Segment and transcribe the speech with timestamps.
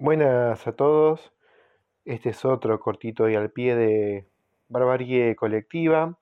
[0.00, 1.32] Buenas a todos.
[2.04, 4.28] Este es otro cortito y al pie de
[4.68, 6.16] Barbarie Colectiva.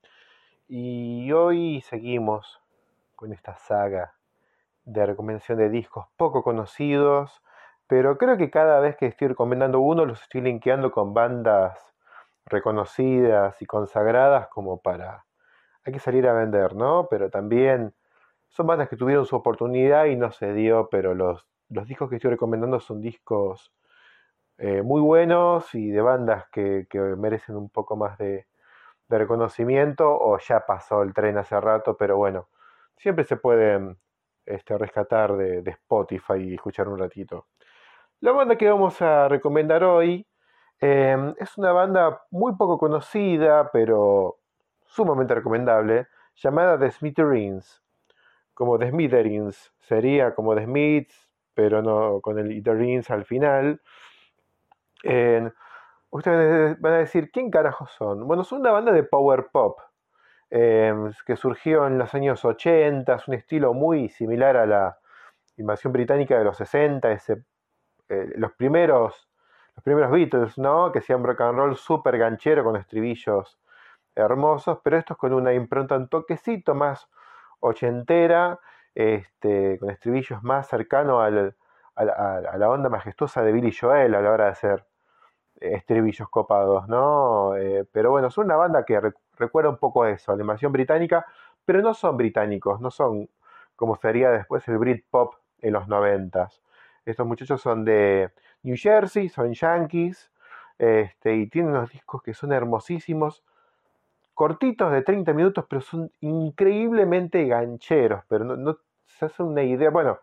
[0.66, 2.62] Y hoy seguimos
[3.16, 4.14] con esta saga
[4.86, 7.42] de recomendación de discos poco conocidos.
[7.86, 11.78] Pero creo que cada vez que estoy recomendando uno, los estoy linkeando con bandas
[12.46, 15.26] reconocidas y consagradas como para...
[15.84, 17.08] Hay que salir a vender, ¿no?
[17.10, 17.94] Pero también
[18.48, 22.16] son bandas que tuvieron su oportunidad y no se dio, pero los, los discos que
[22.16, 23.72] estoy recomendando son discos
[24.58, 26.86] eh, muy buenos y de bandas que,
[27.18, 28.46] merecen un poco más de,
[29.08, 32.48] reconocimiento o ya pasó el tren hace rato, pero bueno,
[32.96, 33.98] siempre se pueden
[34.44, 37.46] este, rescatar de, Spotify y escuchar un ratito.
[38.20, 40.26] La banda que vamos a recomendar hoy
[40.80, 44.38] em, es una banda muy poco conocida, pero
[44.86, 47.82] sumamente recomendable, llamada The Smithereens.
[48.54, 51.25] Como The Smithereens, sería como The Smiths,
[51.56, 53.80] pero no con el Smithereens al final
[56.10, 58.26] ustedes van a decir, ¿quién carajos son?
[58.26, 59.80] Bueno, son una banda de power pop
[60.50, 64.98] em, que surgió en los años 80, es un estilo muy similar a la
[65.56, 67.44] invasión británica de los 60, ese,
[68.08, 69.28] eh, los, primeros,
[69.74, 70.92] los primeros Beatles, ¿no?
[70.92, 73.58] Que hacían rock and roll súper ganchero con estribillos
[74.14, 77.08] hermosos, pero estos con una impronta un toquecito más
[77.60, 78.58] ochentera,
[78.96, 81.54] este, con estribillos más cercanos al,
[81.96, 84.86] a, la onda majestuosa de Billy Joel a la hora de hacer
[85.60, 87.56] estribillos copados, ¿no?
[87.56, 88.98] Eh, pero bueno, son una banda que
[89.38, 91.26] recuerda un poco eso, la invasión británica,
[91.64, 93.28] pero no son británicos, no son
[93.76, 96.62] como sería después el Britpop en los noventas.
[97.04, 98.30] Estos muchachos son de
[98.62, 100.30] New Jersey, son yankees,
[100.78, 103.44] este, y tienen unos discos que son hermosísimos,
[104.32, 110.18] cortitos de 30 minutos, pero son increíblemente gancheros, pero no se hace una idea, bueno,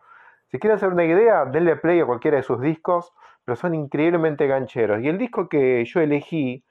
[0.48, 3.12] si quieren hacer una idea, denle play a cualquiera de sus discos,
[3.44, 5.02] pero son increíblemente gancheros.
[5.02, 6.64] Y el disco que yo elegí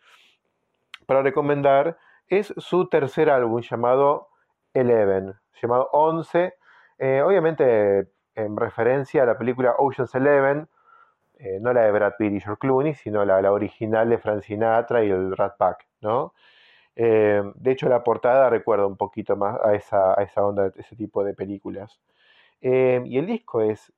[1.06, 1.98] para recomendar
[2.28, 4.30] es su tercer álbum llamado
[4.74, 6.54] Eleven, llamado 11,
[6.98, 10.68] eh, obviamente en referencia a la película Ocean's Eleven,
[11.36, 15.04] eh, no la de Brad Pitt y George Clooney, sino la, original de Frank Sinatra
[15.04, 16.34] y el Rat Pack, ¿no?
[16.96, 20.72] Eh, de hecho, la portada recuerda un poquito más a esa, a esa onda, a
[20.80, 22.00] ese tipo de películas.
[22.62, 23.92] Em, y el disco es,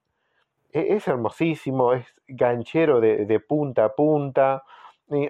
[0.73, 4.63] e, es, hermosísimo, es ganchero de, punta a punta.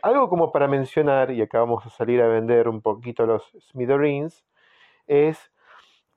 [0.04, 4.46] algo como para mencionar, y acá vamos a salir a vender un poquito los Smithereens,
[5.08, 5.52] es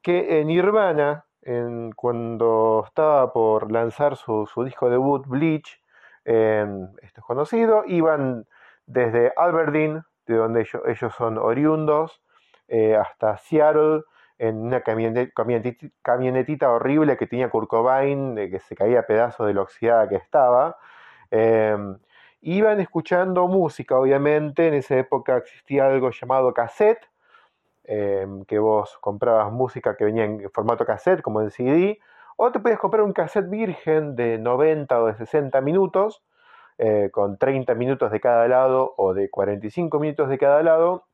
[0.03, 5.83] que Nirvana, en, cuando estaba por lanzar su, disco debut, Bleach,
[6.25, 8.47] esto es conocido, iban
[8.87, 12.23] desde Aberdeen, de donde ellos, son oriundos,
[12.69, 14.03] eh, hasta Seattle,
[14.39, 19.63] en una camionetita, horrible que tenía Kurt Cobain, que se caía a pedazos de la
[19.63, 20.77] oxidada que estaba.
[21.31, 21.99] Em,
[22.41, 27.05] iban escuchando música, obviamente, en esa época existía algo llamado cassette,
[27.85, 31.99] em, que vos comprabas música que venía en formato cassette, como en CD,
[32.37, 36.23] o te podías comprar un cassette virgen de 90 o de 60 minutos,
[36.79, 41.05] eh, con 30 minutos de cada lado o de 45 minutos de cada lado,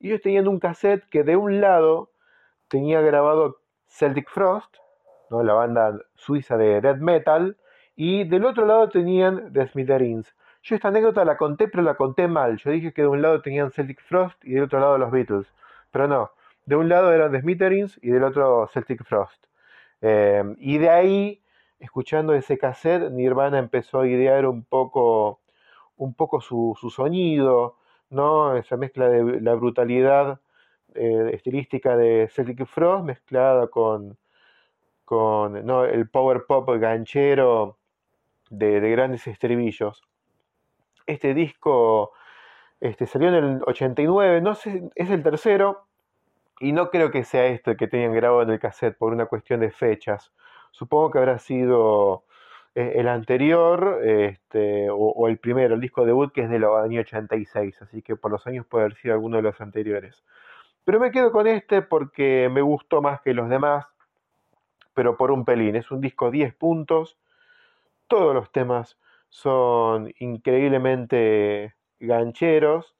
[0.00, 2.10] y ellos tenían un cassette que de un lado
[2.68, 3.58] tenía grabado
[3.88, 4.76] Celtic Frost,
[5.30, 5.42] ¿no?
[5.42, 7.56] la banda suiza de death metal,
[7.96, 10.34] y del otro lado tenían The Smithereens.
[10.62, 12.56] Yo esta anécdota la conté, pero la conté mal.
[12.56, 15.46] Yo dije que de un lado tenían Celtic Frost y del otro lado los Beatles.
[15.92, 16.30] Pero no,
[16.66, 19.44] de un lado eran The Smithereens y del otro Celtic Frost.
[20.00, 21.42] Eh, y de ahí,
[21.84, 25.40] escuchando ese cassette, Nirvana empezó a idear un poco,
[25.96, 27.76] un poco su, su sonido,
[28.10, 28.56] ¿no?
[28.56, 30.40] esa mezcla de la brutalidad
[30.94, 34.16] eh, estilística de Celtic Frost mezclada con,
[35.04, 37.78] con el power pop ganchero
[38.50, 40.02] de, grandes estribillos.
[41.06, 42.12] Este disco
[42.80, 45.86] este, salió en el 89, no sé, es el tercero,
[46.60, 49.60] y no creo que sea este que tenían grabado en el cassette por una cuestión
[49.60, 50.32] de fechas.
[50.74, 52.24] Supongo que habrá sido
[52.74, 57.80] eh, el anterior este, o, el primero, el disco debut, que es del año 86,
[57.82, 60.24] así que por los años puede haber sido alguno de los anteriores.
[60.84, 63.86] Pero me quedo con este porque me gustó más que los demás,
[64.94, 65.76] pero por un pelín.
[65.76, 67.18] Es un disco 10 puntos.
[68.08, 68.98] Todos los temas
[69.28, 72.96] son increíblemente gancheros.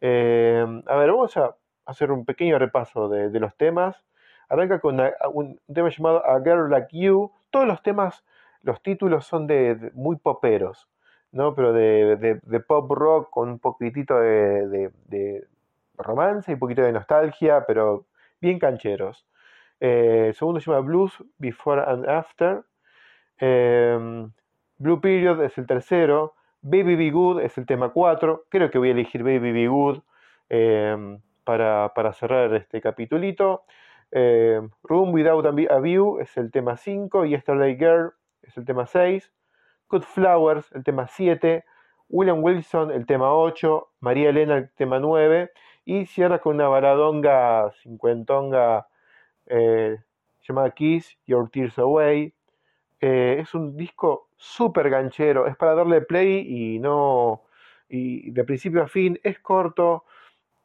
[0.00, 4.04] Eh, a ver, vamos a hacer un pequeño repaso de, los temas.
[4.48, 5.00] Arranca con
[5.32, 7.30] un tema llamado A Girl Like You.
[7.50, 8.24] Todos los temas,
[8.62, 10.88] los títulos son de, muy poperos,
[11.32, 11.54] ¿no?
[11.54, 14.90] Pero de, pop rock con un poquitito de,
[15.96, 18.06] romance y un poquito de nostalgia, pero
[18.40, 19.26] bien cancheros.
[19.80, 22.62] Eh, el segundo se llama Blues Before and After.
[23.38, 24.30] Em,
[24.78, 28.88] Blue Period es el tercero, Baby Be Good es el tema 4, creo que voy
[28.88, 30.00] a elegir Baby Be Good
[30.48, 33.64] em, para, cerrar este capitulito.
[34.10, 38.12] Em, Room Without a View es el tema 5, Yesterday Girl
[38.42, 39.30] es el tema 6,
[39.88, 41.64] Good Flowers el tema 7,
[42.08, 45.50] William Wilson el tema 8, María Elena el tema 9
[45.84, 48.88] y cierra con una baladonga cincuentonga
[49.46, 49.98] eh,
[50.46, 52.34] llamada Kiss Your Tears Away.
[53.00, 57.42] Eh, es un disco súper ganchero, es para darle play y no.
[57.88, 60.04] y de principio a fin es corto,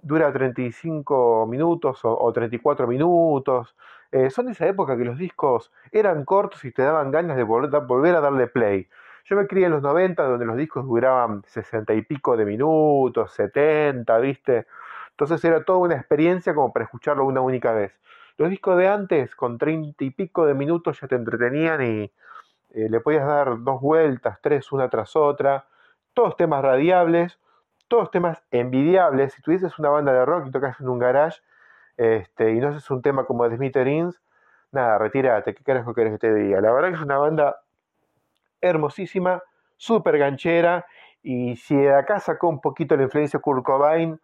[0.04, 3.76] dura 35 minutos o, 34 minutos.
[4.12, 8.16] Eh, son esa época que los discos eran cortos y te daban ganas de volver,
[8.16, 8.88] a darle play.
[9.26, 13.32] Yo me crié en los 90 donde los discos duraban 60 y pico de minutos,
[13.34, 14.68] 70, ¿viste?
[15.12, 17.94] Entonces era toda una experiencia como para escucharlo una única vez.
[18.38, 22.12] Los discos de antes, con 30 y pico de minutos, ya te entretenían y
[22.74, 25.68] eh, le podías dar dos vueltas, tres, una tras otra.
[26.14, 27.40] Todos temas radiables,
[27.88, 29.34] todos temas envidiables.
[29.34, 31.42] Si tuvieses una banda de rock y tocas en un garage
[31.98, 34.20] este, y no haces un tema como The Smitherins,
[34.72, 36.62] nada, retírate, ¿qué carajo querés que te diga?
[36.62, 37.58] La verdad que es una banda
[38.62, 39.44] hermosísima,
[39.78, 40.86] súper ganchera,
[41.22, 44.20] y si de acá sacó un poquito la influencia Kurt Cobain,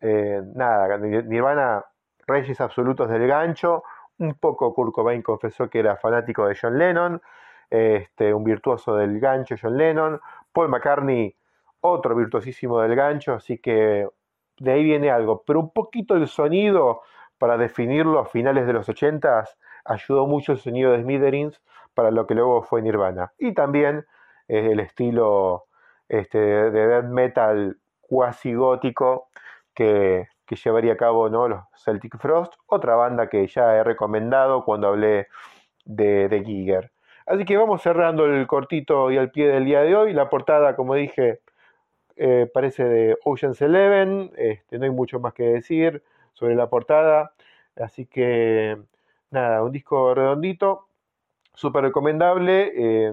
[0.00, 1.84] eh, nada, Nirvana,
[2.26, 3.82] reyes absolutos del gancho,
[4.18, 7.22] un poco Kurt Cobain confesó que era fanático de John Lennon,
[7.70, 10.20] este, un virtuoso del gancho John Lennon,
[10.52, 11.34] Paul McCartney,
[11.80, 14.08] otro virtuosísimo del gancho, así que
[14.58, 17.02] de ahí viene algo, pero un poquito el sonido,
[17.38, 19.44] para definirlo a finales de los 80
[19.84, 21.60] ayudó mucho el sonido de Smithereens
[21.94, 23.32] para lo que luego fue Nirvana.
[23.38, 24.06] Y también
[24.48, 25.64] eh, el estilo
[26.08, 29.28] este, de death metal cuasi gótico
[29.74, 30.28] que,
[30.64, 31.48] llevaría a cabo ¿no?
[31.48, 35.28] los Celtic Frost, otra banda que ya he recomendado cuando hablé
[35.84, 36.92] de, de Giger.
[37.26, 40.12] Así que vamos cerrando el cortito y al pie del día de hoy.
[40.12, 41.40] La portada, como dije,
[42.16, 44.32] eh, parece de Ocean's Eleven.
[44.36, 46.02] Este, no hay mucho más que decir
[46.32, 47.32] sobre la portada.
[47.76, 48.78] Así que
[49.30, 50.88] nada, un disco redondito,
[51.54, 52.72] súper recomendable.
[52.74, 53.12] Eh,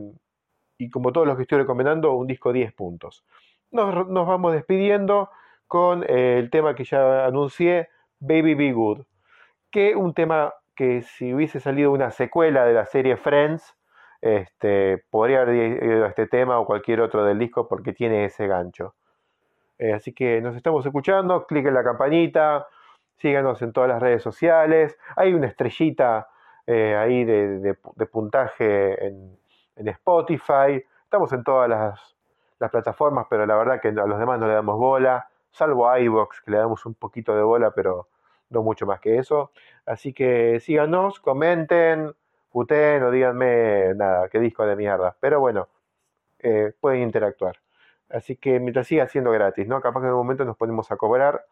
[0.77, 3.25] y como todos los que estoy recomendando, un disco 10 puntos.
[3.71, 5.29] Nos, vamos despidiendo
[5.67, 7.89] con eh, el tema que ya anuncié,
[8.19, 9.01] Baby Be Good.
[9.71, 13.75] Que un tema que si hubiese salido una secuela de la serie Friends,
[14.23, 18.47] este, podría haber ido a este tema o cualquier otro del disco porque tiene ese
[18.47, 18.95] gancho.
[19.77, 22.65] Eh, así que nos estamos escuchando, clic en la campanita,
[23.17, 24.97] síganos en todas las redes sociales.
[25.17, 26.29] Hay una estrellita
[26.65, 27.75] eh, ahí de,
[28.09, 29.37] puntaje en,
[29.75, 30.81] Spotify.
[31.03, 32.15] Estamos en todas las,
[32.59, 35.99] las, plataformas, pero la verdad que a los demás no le damos bola, salvo a
[35.99, 38.07] iVox, que le damos un poquito de bola, pero
[38.49, 39.51] no mucho más que eso.
[39.85, 42.15] Así que síganos, comenten,
[42.53, 45.17] puteen o díganme nada, qué disco de mierda.
[45.19, 45.67] Pero bueno,
[46.39, 47.57] eh, pueden interactuar.
[48.09, 49.81] Así que mientras siga siendo gratis, ¿no?
[49.81, 51.45] Capaz que en algún momento nos ponemos a cobrar.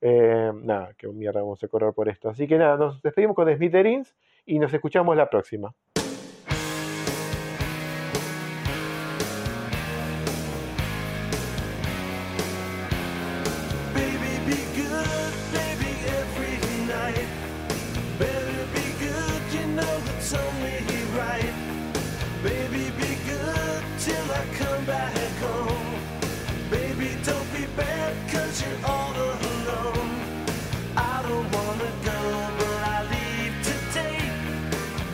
[0.00, 2.30] Eh, nada, qué mierda vamos a cobrar por esto.
[2.30, 4.16] Así que nada, nos despedimos con Smitherins
[4.46, 5.74] y nos escuchamos la próxima.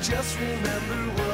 [0.05, 1.34] Just remember what